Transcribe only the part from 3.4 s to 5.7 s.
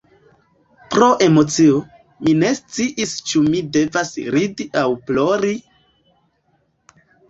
mi devas ridi aŭ plori...